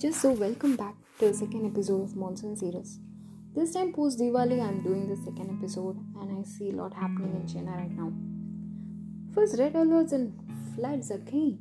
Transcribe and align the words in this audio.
Just 0.00 0.22
so 0.22 0.30
welcome 0.30 0.76
back 0.76 0.94
to 1.18 1.26
the 1.28 1.34
second 1.34 1.66
episode 1.66 2.04
of 2.04 2.16
Monsoon 2.16 2.56
series. 2.56 3.00
This 3.54 3.74
time 3.74 3.92
post 3.92 4.18
Diwali, 4.18 4.58
I'm 4.58 4.82
doing 4.82 5.06
the 5.06 5.16
second 5.16 5.58
episode, 5.58 5.98
and 6.18 6.38
I 6.38 6.42
see 6.42 6.70
a 6.70 6.72
lot 6.72 6.94
happening 6.94 7.34
in 7.34 7.46
Chennai 7.46 7.76
right 7.76 7.90
now. 7.90 8.10
First, 9.34 9.58
red 9.58 9.74
alerts 9.74 10.12
and 10.12 10.32
floods 10.74 11.10
again. 11.10 11.58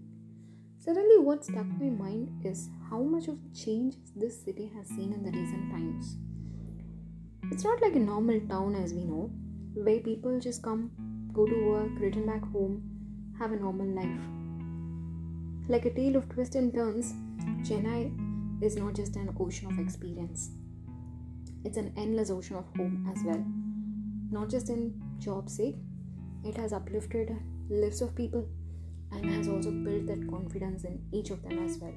Suddenly, 0.78 1.18
what 1.18 1.44
struck 1.44 1.66
my 1.66 1.90
mind 1.90 2.46
is 2.46 2.70
how 2.90 3.02
much 3.02 3.28
of 3.28 3.38
change 3.54 3.96
this 4.16 4.42
city 4.42 4.72
has 4.74 4.88
seen 4.88 5.12
in 5.12 5.22
the 5.22 5.38
recent 5.38 5.70
times. 5.70 6.16
It's 7.52 7.66
not 7.66 7.82
like 7.82 7.98
a 7.98 8.00
normal 8.00 8.40
town 8.48 8.74
as 8.74 8.94
we 8.94 9.04
know, 9.04 9.30
where 9.74 10.00
people 10.00 10.40
just 10.40 10.64
come, 10.64 10.92
go 11.34 11.46
to 11.46 11.66
work, 11.66 11.92
return 12.00 12.26
back 12.26 12.50
home, 12.54 12.90
have 13.38 13.52
a 13.52 13.58
normal 13.58 13.88
life. 13.88 15.68
Like 15.68 15.84
a 15.84 15.94
tale 15.94 16.16
of 16.16 16.30
twists 16.30 16.56
and 16.56 16.74
turns, 16.74 17.14
Chennai 17.68 18.29
is 18.62 18.76
not 18.76 18.96
just 18.96 19.16
an 19.16 19.36
ocean 19.40 19.72
of 19.72 19.80
experience, 19.80 20.52
it's 21.66 21.78
an 21.78 21.94
endless 21.98 22.30
ocean 22.30 22.56
of 22.56 22.66
hope 22.78 22.92
as 23.12 23.24
well. 23.24 23.44
Not 24.32 24.50
just 24.50 24.70
in 24.70 24.94
job 25.18 25.50
sake, 25.50 25.76
it 26.44 26.56
has 26.56 26.72
uplifted 26.72 27.36
lives 27.70 28.02
of 28.02 28.16
people 28.16 28.48
and 29.12 29.30
has 29.30 29.48
also 29.48 29.72
built 29.72 30.08
that 30.08 30.30
confidence 30.30 30.84
in 30.84 31.02
each 31.12 31.32
of 31.32 31.42
them 31.44 31.66
as 31.66 31.78
well. 31.78 31.94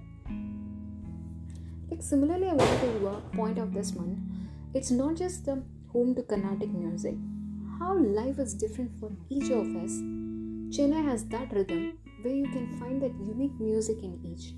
Like 1.91 2.03
similarly, 2.03 2.49
I 2.49 2.55
wanted 2.55 3.01
to 3.01 3.23
point 3.37 3.59
out 3.59 3.73
this 3.73 3.93
one. 3.93 4.49
It's 4.75 4.91
not 4.91 5.17
just 5.17 5.45
the 5.45 5.63
home 5.93 6.15
to 6.15 6.23
Carnatic 6.23 6.71
music. 6.71 7.15
How 7.79 7.99
life 7.99 8.39
is 8.39 8.55
different 8.55 8.99
for 8.99 9.13
each 9.29 9.51
of 9.51 9.67
us. 9.77 9.93
Chennai 10.75 11.05
has 11.05 11.25
that 11.27 11.53
rhythm 11.53 11.99
where 12.23 12.35
you 12.35 12.47
can 12.49 12.79
find 12.79 13.03
that 13.03 13.13
unique 13.21 13.61
music 13.61 13.99
in 14.03 14.19
each. 14.25 14.55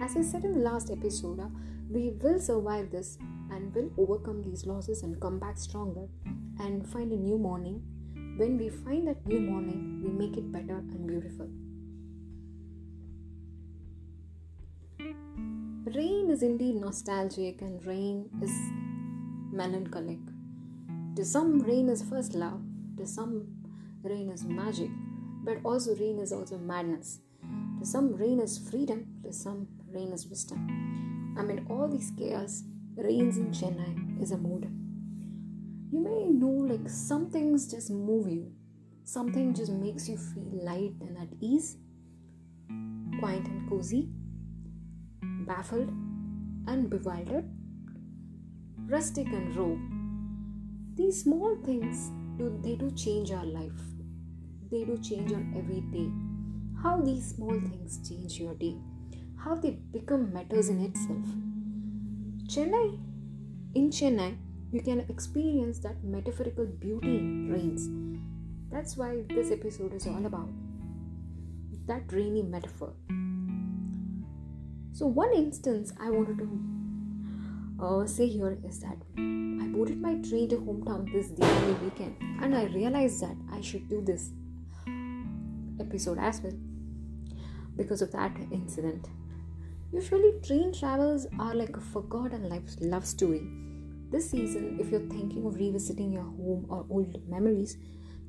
As 0.00 0.16
I 0.16 0.22
said 0.22 0.44
in 0.44 0.52
the 0.52 0.60
last 0.60 0.90
episode, 0.90 1.40
uh, 1.40 1.48
we 1.90 2.10
will 2.22 2.40
survive 2.40 2.90
this 2.90 3.18
and 3.50 3.74
will 3.74 3.90
overcome 3.98 4.42
these 4.42 4.64
losses 4.66 5.02
and 5.02 5.20
come 5.20 5.38
back 5.38 5.58
stronger 5.58 6.08
and 6.58 6.86
find 6.86 7.12
a 7.12 7.16
new 7.16 7.38
morning. 7.38 7.82
When 8.36 8.56
we 8.56 8.68
find 8.68 9.08
that 9.08 9.26
new 9.26 9.40
morning, 9.40 10.00
we 10.02 10.10
make 10.10 10.36
it 10.36 10.50
better 10.50 10.78
and 10.78 11.06
beautiful. 11.06 11.48
Rain 15.94 16.30
is 16.30 16.42
indeed 16.42 16.76
nostalgic 16.76 17.60
and 17.60 17.84
rain 17.84 18.30
is 18.40 18.52
melancholic. 19.52 20.18
To 21.16 21.24
some, 21.24 21.58
rain 21.58 21.88
is 21.90 22.02
first 22.02 22.34
love, 22.34 22.62
to 22.96 23.06
some, 23.06 23.46
rain 24.02 24.30
is 24.30 24.44
magic, 24.44 24.88
but 25.44 25.58
also 25.64 25.94
rain 25.96 26.18
is 26.18 26.32
also 26.32 26.56
madness. 26.56 27.20
To 27.82 27.88
some, 27.88 28.14
rain 28.14 28.38
is 28.38 28.58
freedom, 28.70 29.08
to 29.24 29.32
some, 29.32 29.66
rain 29.92 30.12
is 30.12 30.28
wisdom. 30.28 31.34
Amid 31.36 31.66
all 31.68 31.88
these 31.88 32.12
chaos, 32.16 32.62
rains 32.94 33.38
in 33.38 33.50
Chennai 33.50 34.22
is 34.22 34.30
a 34.30 34.38
mood. 34.38 34.70
You 35.90 35.98
may 35.98 36.28
know 36.28 36.46
like 36.72 36.88
some 36.88 37.28
things 37.28 37.66
just 37.68 37.90
move 37.90 38.28
you, 38.28 38.52
something 39.02 39.52
just 39.52 39.72
makes 39.72 40.08
you 40.08 40.16
feel 40.16 40.64
light 40.64 40.92
and 41.00 41.18
at 41.18 41.26
ease, 41.40 41.76
quiet 43.18 43.48
and 43.48 43.68
cozy, 43.68 44.10
baffled 45.44 45.88
and 46.68 46.88
bewildered, 46.88 47.50
rustic 48.86 49.26
and 49.26 49.56
raw. 49.56 49.76
These 50.94 51.24
small 51.24 51.56
things 51.64 52.12
do 52.38 52.56
they 52.62 52.76
do 52.76 52.92
change 52.92 53.32
our 53.32 53.44
life. 53.44 53.82
They 54.70 54.84
do 54.84 54.98
change 54.98 55.32
our 55.32 55.44
every 55.56 55.80
day. 55.80 56.31
How 56.82 57.00
these 57.00 57.34
small 57.34 57.60
things 57.60 58.06
change 58.08 58.40
your 58.40 58.54
day 58.54 58.76
how 59.44 59.56
they 59.56 59.70
become 59.92 60.32
matters 60.32 60.68
in 60.68 60.80
itself. 60.84 61.26
Chennai, 62.46 62.98
in 63.74 63.90
Chennai, 63.90 64.36
you 64.70 64.80
can 64.80 65.00
experience 65.08 65.78
that 65.80 66.02
metaphorical 66.04 66.66
beauty 66.66 67.18
in 67.18 67.50
rains. 67.52 67.88
That's 68.70 68.96
why 68.96 69.22
this 69.28 69.50
episode 69.50 69.94
is 69.94 70.06
all 70.06 70.24
about 70.24 70.48
that 71.86 72.12
rainy 72.12 72.42
metaphor. 72.42 72.92
So, 74.92 75.06
one 75.06 75.32
instance 75.34 75.92
I 76.00 76.10
wanted 76.10 76.38
to 76.38 77.84
uh, 77.84 78.06
say 78.06 78.28
here 78.28 78.58
is 78.64 78.78
that 78.80 78.96
I 79.18 79.66
boarded 79.68 80.00
my 80.00 80.14
train 80.16 80.48
to 80.50 80.56
hometown 80.56 81.12
this 81.12 81.30
weekend, 81.82 82.16
and 82.40 82.54
I 82.54 82.64
realized 82.66 83.20
that 83.22 83.36
I 83.52 83.60
should 83.60 83.88
do 83.88 84.02
this 84.04 84.30
episode 85.80 86.18
as 86.18 86.40
well 86.40 86.52
because 87.76 88.02
of 88.02 88.12
that 88.12 88.36
incident. 88.50 89.08
Usually, 89.92 90.32
train 90.42 90.72
travels 90.72 91.26
are 91.38 91.54
like 91.54 91.76
a 91.76 91.80
forgotten 91.80 92.48
love 92.80 93.06
story. 93.06 93.42
This 94.10 94.30
season, 94.30 94.78
if 94.80 94.90
you're 94.90 95.00
thinking 95.00 95.44
of 95.46 95.54
revisiting 95.56 96.12
your 96.12 96.22
home 96.22 96.66
or 96.68 96.86
old 96.90 97.28
memories, 97.28 97.76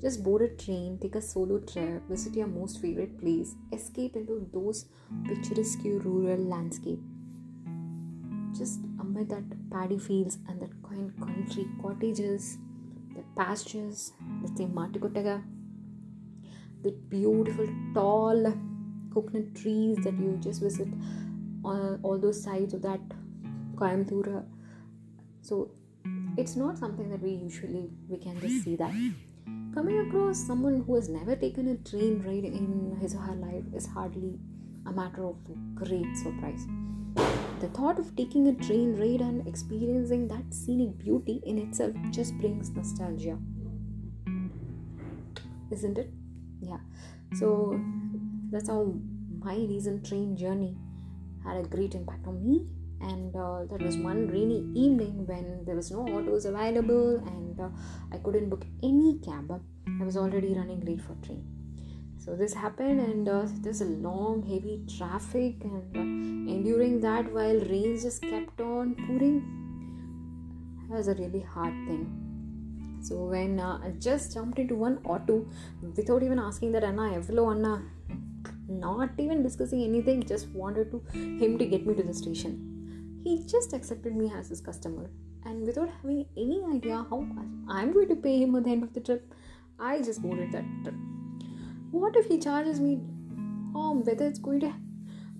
just 0.01 0.23
board 0.23 0.41
a 0.41 0.49
train, 0.49 0.97
take 1.01 1.15
a 1.15 1.21
solo 1.21 1.59
trip, 1.59 2.03
visit 2.09 2.35
your 2.35 2.47
most 2.47 2.81
favorite 2.81 3.17
place, 3.17 3.55
escape 3.71 4.17
into 4.17 4.45
those 4.53 4.85
picturesque 5.25 5.79
rural 5.83 6.37
landscape. 6.37 6.99
Just 8.57 8.81
amid 8.99 9.29
that 9.29 9.43
paddy 9.71 9.97
fields 9.97 10.39
and 10.49 10.61
that 10.61 10.83
quaint 10.83 11.17
country 11.17 11.65
cottages, 11.81 12.57
the 13.15 13.23
pastures, 13.37 14.11
let's 14.41 14.57
say 14.57 14.65
Mattukotega, 14.65 15.41
the 16.83 16.91
beautiful 17.09 17.67
tall 17.93 18.53
coconut 19.13 19.55
trees 19.55 19.97
that 20.03 20.13
you 20.13 20.37
just 20.41 20.61
visit 20.61 20.87
on 21.63 21.99
all 22.03 22.17
those 22.17 22.41
sides 22.43 22.73
of 22.73 22.81
that 22.81 22.99
Coimbatore. 23.75 24.45
So 25.41 25.71
it's 26.37 26.55
not 26.55 26.77
something 26.77 27.09
that 27.09 27.21
we 27.21 27.31
usually 27.31 27.89
we 28.07 28.17
can 28.17 28.39
just 28.39 28.63
see 28.63 28.75
that. 28.77 28.93
Coming 29.73 29.99
across 30.07 30.37
someone 30.37 30.83
who 30.85 30.95
has 30.95 31.09
never 31.09 31.35
taken 31.35 31.67
a 31.69 31.75
train 31.89 32.21
ride 32.25 32.45
in 32.45 32.97
his 33.01 33.15
or 33.15 33.19
her 33.19 33.35
life 33.35 33.63
is 33.73 33.87
hardly 33.87 34.39
a 34.85 34.91
matter 34.91 35.25
of 35.25 35.37
great 35.75 36.15
surprise. 36.17 36.67
The 37.59 37.69
thought 37.69 37.97
of 37.97 38.15
taking 38.15 38.47
a 38.47 38.53
train 38.53 38.95
ride 38.99 39.21
and 39.21 39.47
experiencing 39.47 40.27
that 40.27 40.53
scenic 40.53 40.97
beauty 40.97 41.41
in 41.45 41.57
itself 41.57 41.95
just 42.11 42.37
brings 42.37 42.69
nostalgia. 42.69 43.37
Isn't 45.71 45.97
it? 45.97 46.11
Yeah. 46.61 46.79
So 47.35 47.79
that's 48.53 48.69
how 48.69 48.93
my 49.43 49.55
recent 49.55 50.05
train 50.07 50.37
journey 50.37 50.77
had 51.43 51.57
a 51.57 51.63
great 51.63 51.95
impact 51.95 52.27
on 52.27 52.43
me. 52.45 52.67
And 53.01 53.35
uh, 53.35 53.65
that 53.69 53.81
was 53.81 53.97
one 53.97 54.27
rainy 54.27 54.65
evening 54.73 55.25
when 55.25 55.65
there 55.65 55.75
was 55.75 55.91
no 55.91 56.03
autos 56.07 56.45
available 56.45 57.17
and 57.17 57.59
uh, 57.59 57.67
i 58.13 58.17
couldn't 58.17 58.49
book 58.49 58.65
any 58.81 59.19
cab. 59.25 59.61
I 59.99 60.03
was 60.05 60.15
already 60.15 60.53
running 60.53 60.79
late 60.85 61.01
for 61.01 61.15
train. 61.25 61.43
So 62.17 62.35
this 62.37 62.53
happened 62.53 63.01
and 63.01 63.27
uh, 63.27 63.45
there's 63.61 63.81
a 63.81 63.85
long 63.85 64.43
heavy 64.43 64.85
traffic 64.97 65.55
and 65.63 65.97
uh, 65.97 66.53
enduring 66.53 67.01
that 67.01 67.29
while 67.33 67.59
rain 67.73 67.99
just 67.99 68.21
kept 68.21 68.61
on 68.61 68.95
pouring. 68.95 69.43
It 70.85 70.93
was 70.93 71.09
a 71.09 71.15
really 71.15 71.41
hard 71.41 71.73
thing. 71.87 72.05
So 73.01 73.15
when 73.25 73.59
uh, 73.59 73.79
i 73.83 73.89
just 73.99 74.33
jumped 74.33 74.59
into 74.59 74.75
one 74.75 74.99
auto 75.03 75.45
without 75.97 76.23
even 76.23 76.39
asking 76.39 76.71
that 76.71 76.85
anna 76.85 77.07
evlo 77.17 77.43
anna 77.53 77.73
not 78.67 79.11
even 79.17 79.43
discussing 79.43 79.83
anything, 79.83 80.23
just 80.23 80.47
wanted 80.49 80.91
to 80.91 80.99
him 81.17 81.57
to 81.57 81.65
get 81.65 81.85
me 81.85 81.93
to 81.95 82.03
the 82.03 82.13
station. 82.13 83.21
He 83.23 83.45
just 83.47 83.73
accepted 83.73 84.15
me 84.15 84.31
as 84.35 84.49
his 84.49 84.61
customer, 84.61 85.09
and 85.45 85.65
without 85.65 85.89
having 86.01 86.25
any 86.37 86.63
idea 86.73 87.05
how 87.09 87.25
I'm 87.69 87.91
going 87.93 88.09
to 88.09 88.15
pay 88.15 88.37
him 88.41 88.55
at 88.55 88.65
the 88.65 88.71
end 88.71 88.83
of 88.83 88.93
the 88.93 88.99
trip, 88.99 89.33
I 89.79 90.01
just 90.01 90.21
boarded 90.21 90.51
that 90.51 90.65
trip. 90.83 90.95
What 91.91 92.15
if 92.15 92.27
he 92.27 92.39
charges 92.39 92.79
me? 92.79 92.99
Oh, 93.75 94.01
whether 94.03 94.25
it's 94.25 94.39
going 94.39 94.59
to 94.61 94.73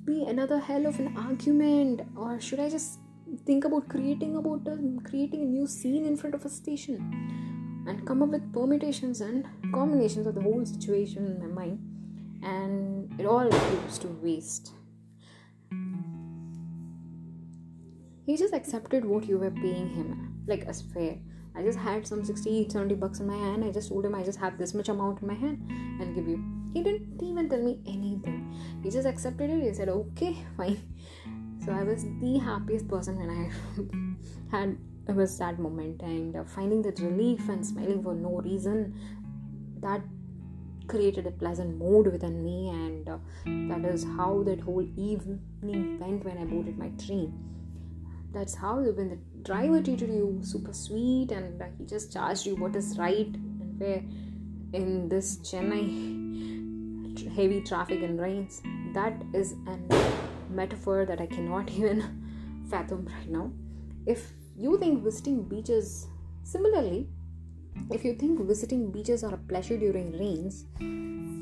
be 0.05 0.23
another 0.23 0.59
hell 0.59 0.85
of 0.85 0.99
an 0.99 1.15
argument, 1.17 2.01
or 2.15 2.39
should 2.39 2.59
I 2.59 2.69
just 2.69 2.99
think 3.45 3.65
about 3.65 3.89
creating 3.89 4.35
about 4.35 4.67
a, 4.67 4.77
creating 5.03 5.41
a 5.41 5.45
new 5.45 5.65
scene 5.67 6.05
in 6.05 6.15
front 6.15 6.35
of 6.35 6.45
a 6.45 6.49
station 6.49 7.83
and 7.87 8.05
come 8.05 8.21
up 8.21 8.29
with 8.29 8.53
permutations 8.53 9.21
and 9.21 9.45
combinations 9.73 10.27
of 10.27 10.35
the 10.35 10.41
whole 10.41 10.65
situation 10.65 11.25
in 11.25 11.39
my 11.39 11.47
mind 11.47 11.79
and 12.43 13.19
it 13.19 13.25
all 13.25 13.49
goes 13.49 13.99
to 13.99 14.07
waste. 14.21 14.71
He 18.25 18.37
just 18.37 18.53
accepted 18.53 19.03
what 19.03 19.25
you 19.25 19.37
were 19.37 19.51
paying 19.51 19.89
him, 19.89 20.43
like 20.47 20.65
as 20.65 20.81
fair. 20.81 21.17
I 21.55 21.61
just 21.61 21.77
had 21.77 22.07
some 22.07 22.23
60, 22.23 22.69
70 22.69 22.95
bucks 22.95 23.19
in 23.19 23.27
my 23.27 23.35
hand. 23.35 23.63
I 23.63 23.71
just 23.71 23.89
told 23.89 24.05
him 24.05 24.15
I 24.15 24.23
just 24.23 24.39
have 24.39 24.57
this 24.57 24.73
much 24.73 24.89
amount 24.89 25.21
in 25.21 25.27
my 25.27 25.33
hand 25.33 25.69
and 25.99 26.15
give 26.15 26.27
you. 26.27 26.43
He 26.73 26.81
didn't 26.81 27.21
even 27.21 27.49
tell 27.49 27.61
me 27.61 27.79
anything. 27.85 28.55
He 28.81 28.89
just 28.89 29.07
accepted 29.07 29.49
it. 29.49 29.61
He 29.61 29.73
said, 29.73 29.89
okay, 29.89 30.37
fine. 30.57 30.81
So 31.63 31.71
I 31.71 31.83
was 31.83 32.03
the 32.19 32.39
happiest 32.39 32.87
person 32.87 33.17
when 33.17 33.29
I 33.29 34.55
had 34.57 34.77
it 35.07 35.15
was 35.15 35.37
that 35.37 35.59
moment 35.59 36.01
and 36.01 36.35
uh, 36.35 36.43
finding 36.45 36.81
that 36.83 36.99
relief 36.99 37.49
and 37.49 37.65
smiling 37.65 38.01
for 38.01 38.13
no 38.13 38.39
reason 38.39 38.95
that 39.81 40.01
created 40.87 41.27
a 41.27 41.31
pleasant 41.31 41.77
mood 41.77 42.11
within 42.11 42.43
me, 42.43 42.69
and 42.69 43.09
uh, 43.09 43.17
that 43.45 43.85
is 43.85 44.03
how 44.03 44.43
that 44.43 44.59
whole 44.59 44.87
evening 44.97 45.97
went 45.99 46.25
when 46.25 46.37
I 46.37 46.45
boarded 46.45 46.77
my 46.77 46.89
train. 47.05 47.33
That's 48.33 48.55
how 48.55 48.79
when 48.81 49.09
the 49.09 49.19
driver 49.43 49.81
treated 49.81 50.09
you 50.09 50.39
super 50.41 50.73
sweet 50.73 51.31
and 51.31 51.61
uh, 51.61 51.65
he 51.77 51.85
just 51.85 52.11
charged 52.11 52.47
you 52.47 52.55
what 52.55 52.75
is 52.75 52.97
right 52.97 53.27
and 53.27 53.79
where 53.79 54.03
in 54.73 55.07
this 55.07 55.37
Chennai 55.37 56.23
heavy 57.35 57.61
traffic 57.61 58.01
and 58.01 58.19
rains. 58.19 58.61
That 58.93 59.13
is 59.33 59.53
a 59.67 59.77
metaphor 60.49 61.05
that 61.05 61.21
I 61.21 61.27
cannot 61.27 61.69
even 61.77 62.65
fathom 62.69 63.05
right 63.05 63.29
now. 63.29 63.51
If 64.05 64.31
you 64.57 64.77
think 64.79 65.03
visiting 65.03 65.43
beaches 65.43 66.07
similarly, 66.43 67.07
if 67.89 68.03
you 68.03 68.13
think 68.13 68.39
visiting 68.41 68.91
beaches 68.91 69.23
are 69.23 69.33
a 69.33 69.37
pleasure 69.37 69.77
during 69.77 70.11
rains, 70.17 70.65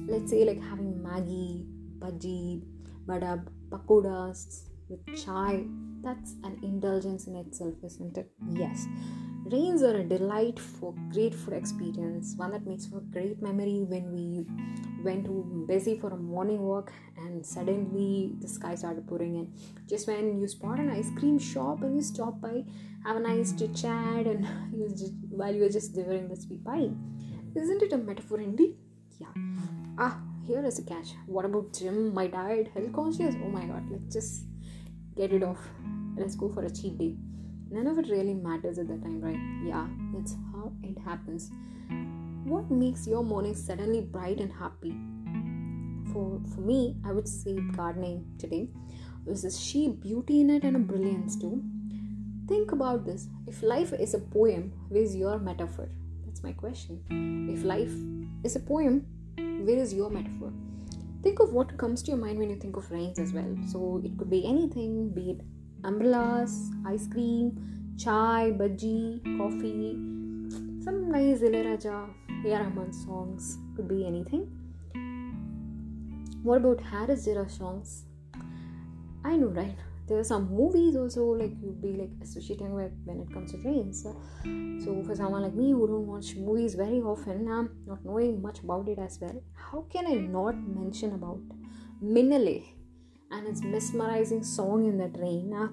let's 0.10 0.32
say 0.32 0.44
like 0.46 0.62
having 0.62 1.00
Maggi, 1.00 1.66
bhaji, 2.00 2.64
bada, 3.06 3.46
pakodas 3.70 4.64
with 4.90 5.06
chai, 5.16 5.66
that's 6.02 6.36
an 6.44 6.60
indulgence 6.64 7.28
in 7.28 7.36
itself, 7.36 7.76
isn't 7.84 8.18
it? 8.18 8.32
Yes. 8.54 8.88
Rains 9.44 9.82
are 9.82 9.98
a 9.98 10.04
delight 10.04 10.60
for 10.60 10.94
great 11.12 11.34
food 11.34 11.56
experience, 11.56 12.36
one 12.38 12.52
that 12.52 12.66
makes 12.66 12.86
for 12.86 13.00
a 13.00 13.02
great 13.02 13.42
memory 13.42 13.84
when 13.88 14.14
we 14.14 14.46
went 15.04 15.26
to 15.26 15.66
busy 15.68 15.98
for 15.98 16.12
a 16.12 16.16
morning 16.16 16.62
walk 16.62 16.94
and 17.18 17.44
suddenly 17.44 18.36
the 18.40 18.48
sky 18.48 18.76
started 18.76 19.08
pouring 19.08 19.36
in. 19.36 19.52
Just 19.90 20.08
when 20.08 20.40
you 20.40 20.48
spot 20.48 20.80
an 20.80 20.92
ice 20.92 21.10
cream 21.18 21.40
shop 21.40 21.82
and 21.82 21.96
you 21.96 22.04
stop 22.04 22.40
by, 22.40 22.64
have 23.04 23.16
a 23.16 23.20
nice 23.20 23.54
chit 23.54 23.76
chat, 23.76 24.28
and 24.28 24.48
you 24.78 24.88
just, 24.90 25.14
while 25.30 25.54
you 25.54 25.64
are 25.64 25.70
just 25.70 25.96
devouring 25.96 26.28
the 26.28 26.36
sweet 26.36 26.64
pie. 26.64 26.92
Isn't 27.56 27.82
it 27.82 27.94
a 27.94 27.98
metaphor 27.98 28.40
indeed? 28.40 28.76
Yeah. 29.20 29.34
Ah, 29.98 30.22
here 30.46 30.64
is 30.64 30.78
a 30.78 30.84
catch. 30.84 31.16
What 31.26 31.46
about 31.46 31.74
gym? 31.74 32.14
My 32.14 32.28
diet, 32.28 32.70
health 32.76 32.94
conscious? 32.94 33.34
Oh 33.44 33.50
my 33.50 33.66
god, 33.66 33.90
let's 33.90 34.14
just 34.14 34.46
get 35.16 35.34
it 35.34 35.42
off. 35.42 35.60
Let's 36.16 36.36
go 36.36 36.48
for 36.48 36.64
a 36.64 36.70
cheat 36.70 37.00
day. 37.00 37.16
None 37.72 37.88
of 37.88 37.98
it 38.00 38.10
really 38.10 38.34
matters 38.34 38.78
at 38.78 38.88
that 38.90 39.02
time, 39.02 39.22
right? 39.22 39.40
Yeah, 39.66 39.88
that's 40.14 40.36
how 40.52 40.74
it 40.84 40.98
happens. 41.00 41.50
What 42.44 42.70
makes 42.70 43.08
your 43.08 43.24
morning 43.24 43.56
suddenly 43.56 44.02
bright 44.02 44.40
and 44.40 44.52
happy? 44.52 44.94
For 46.12 46.42
for 46.54 46.60
me, 46.62 46.98
I 47.06 47.14
would 47.14 47.30
say 47.30 47.56
gardening 47.78 48.26
today. 48.38 48.68
There's 49.26 49.46
a 49.46 49.52
sheer 49.52 49.92
beauty 49.92 50.42
in 50.42 50.50
it 50.50 50.64
and 50.64 50.76
a 50.76 50.80
brilliance 50.80 51.38
too. 51.38 51.64
Think 52.48 52.74
about 52.74 53.06
this. 53.06 53.30
If 53.48 53.64
life 53.64 53.94
is 53.94 54.16
a 54.16 54.20
poem, 54.20 54.74
where's 54.90 55.16
your 55.16 55.40
metaphor? 55.40 55.88
That's 56.26 56.44
my 56.44 56.52
question. 56.52 57.00
If 57.54 57.64
life 57.64 57.94
is 58.44 58.58
a 58.58 58.60
poem, 58.60 59.06
where 59.38 59.78
is 59.78 59.94
your 59.94 60.10
metaphor? 60.10 60.52
Think 61.24 61.40
of 61.40 61.54
what 61.54 61.78
comes 61.78 62.04
to 62.04 62.12
your 62.12 62.20
mind 62.20 62.40
when 62.40 62.50
you 62.50 62.58
think 62.58 62.76
of 62.76 62.92
rains 62.92 63.20
as 63.20 63.32
well. 63.32 63.56
So 63.68 64.02
it 64.04 64.18
could 64.18 64.30
be 64.30 64.46
anything, 64.46 65.14
be 65.14 65.30
it 65.32 65.42
umbrellas, 65.84 66.72
ice 66.86 67.08
cream, 67.08 67.52
chai, 67.98 68.52
bhaji, 68.52 69.22
coffee, 69.38 69.98
some 70.84 71.12
nice 71.12 71.42
Ilayaraja, 71.42 72.10
A.R. 72.46 72.64
Rahman 72.64 72.92
songs, 72.92 73.58
could 73.76 73.88
be 73.88 74.06
anything. 74.06 74.48
What 76.44 76.58
about 76.58 76.82
Harris 76.82 77.28
Jayaraj 77.28 77.52
songs? 77.52 78.06
I 79.24 79.38
know, 79.38 79.48
right? 79.48 79.78
There 80.08 80.18
are 80.18 80.24
some 80.24 80.50
movies 80.52 80.96
also 80.96 81.24
like 81.24 81.54
you'd 81.62 81.82
be 81.82 81.94
like 81.94 82.10
associating 82.22 82.74
with 82.74 82.92
when 83.06 83.20
it 83.22 83.32
comes 83.32 83.52
to 83.52 83.58
rains. 83.60 84.02
So, 84.04 85.04
for 85.06 85.16
someone 85.16 85.44
like 85.44 85.54
me 85.54 85.72
who 85.72 85.88
don't 85.88 86.08
watch 86.08 86.36
movies 86.36 86.74
very 86.74 87.00
often, 87.00 87.48
I'm 87.48 87.70
not 87.86 88.04
knowing 88.04 88.42
much 88.42 88.60
about 88.64 88.90
it 88.90 88.98
as 88.98 89.20
well. 89.22 89.42
How 89.54 89.86
can 89.92 90.08
I 90.08 90.16
not 90.16 90.56
mention 90.56 91.14
about 91.14 91.40
Minnale? 92.04 92.66
And 93.32 93.48
its 93.48 93.64
mesmerizing 93.64 94.44
song 94.44 94.86
in 94.86 94.98
that 94.98 95.20
rain. 95.20 95.54
Uh, 95.54 95.68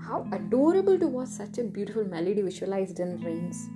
how 0.00 0.26
adorable 0.32 0.98
to 0.98 1.06
watch 1.06 1.28
such 1.28 1.58
a 1.58 1.64
beautiful 1.64 2.04
melody 2.04 2.42
visualized 2.42 3.00
in 3.00 3.20
rains. 3.22 3.68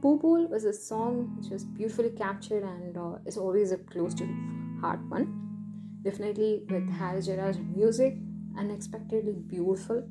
Poopol 0.00 0.48
was 0.48 0.64
a 0.64 0.72
song 0.72 1.34
which 1.36 1.50
was 1.50 1.64
beautifully 1.64 2.10
captured 2.10 2.62
and 2.62 2.96
uh, 2.96 3.18
is 3.26 3.36
always 3.36 3.72
a 3.72 3.78
close 3.78 4.14
to 4.14 4.24
heart 4.80 5.00
one. 5.08 5.26
Definitely 6.02 6.62
with 6.70 6.88
Harris 6.88 7.26
Jayaraj's 7.26 7.58
music, 7.74 8.16
unexpectedly 8.56 9.32
beautiful. 9.32 10.06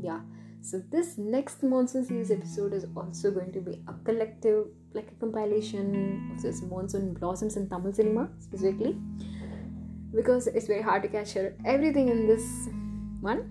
Yeah. 0.00 0.20
So 0.60 0.82
this 0.90 1.16
next 1.18 1.62
monsoon 1.62 2.04
series 2.04 2.32
episode 2.32 2.72
is 2.72 2.86
also 2.96 3.30
going 3.30 3.52
to 3.52 3.60
be 3.60 3.80
a 3.86 3.94
collective, 4.04 4.66
like 4.92 5.12
a 5.12 5.14
compilation 5.20 6.32
of 6.34 6.42
this 6.42 6.62
monsoon 6.62 7.14
blossoms 7.14 7.56
in 7.56 7.68
Tamil 7.68 7.92
cinema 7.92 8.28
specifically 8.40 8.96
because 10.14 10.46
it's 10.46 10.66
very 10.66 10.82
hard 10.82 11.02
to 11.02 11.08
capture 11.08 11.54
everything 11.64 12.08
in 12.08 12.26
this 12.26 12.68
one. 13.20 13.50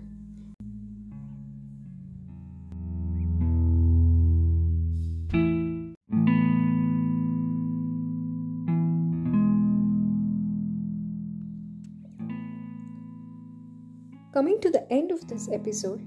Coming 14.32 14.60
to 14.60 14.70
the 14.70 14.86
end 14.92 15.10
of 15.10 15.26
this 15.26 15.48
episode, 15.52 16.00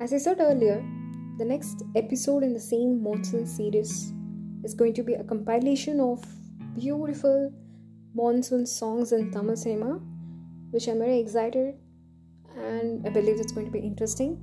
as 0.00 0.12
I 0.12 0.18
said 0.18 0.38
earlier, 0.40 0.84
the 1.38 1.44
next 1.44 1.82
episode 1.96 2.42
in 2.42 2.52
the 2.52 2.60
same 2.60 3.02
monsoon 3.02 3.46
series 3.46 4.12
is 4.62 4.74
going 4.74 4.92
to 4.94 5.02
be 5.02 5.14
a 5.14 5.24
compilation 5.24 5.98
of 5.98 6.22
beautiful 6.76 7.52
monsoon 8.14 8.66
songs 8.66 9.12
in 9.12 9.30
Tamil 9.30 9.56
cinema, 9.56 10.00
which 10.70 10.86
I'm 10.88 10.98
very 10.98 11.18
excited 11.20 11.74
and 12.56 13.06
I 13.06 13.10
believe 13.10 13.40
it's 13.40 13.52
going 13.52 13.66
to 13.66 13.72
be 13.72 13.80
interesting. 13.80 14.40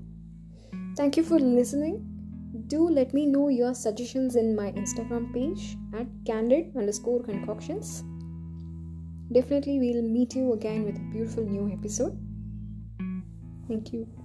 Thank 0.95 1.17
you 1.17 1.23
for 1.23 1.39
listening. 1.39 2.05
Do 2.67 2.89
let 2.89 3.13
me 3.13 3.25
know 3.25 3.49
your 3.49 3.73
suggestions 3.73 4.35
in 4.35 4.55
my 4.55 4.71
Instagram 4.71 5.33
page 5.33 5.77
at 5.93 6.07
candid 6.25 6.75
underscore 6.75 7.23
concoctions. 7.23 8.03
Definitely, 9.31 9.79
we'll 9.79 10.01
meet 10.01 10.35
you 10.35 10.53
again 10.53 10.85
with 10.85 10.97
a 10.97 11.11
beautiful 11.11 11.45
new 11.45 11.71
episode. 11.71 12.17
Thank 13.67 13.93
you. 13.93 14.18